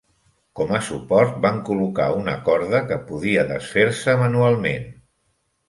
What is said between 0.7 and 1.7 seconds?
a suport, van